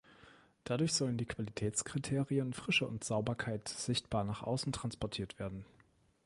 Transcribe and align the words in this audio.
Dadurch 0.63 0.93
sollen 0.93 1.19
die 1.19 1.27
Qualitätskriterien 1.27 2.53
"Frische" 2.53 2.87
und 2.87 3.03
"Sauberkeit" 3.03 3.67
sichtbar 3.69 4.23
nach 4.23 4.41
außen 4.41 4.71
transportiert 4.71 5.37
werden. 5.37 5.63